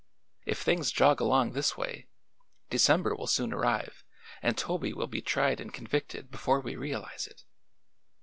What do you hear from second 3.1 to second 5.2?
will soon arrive and Toby will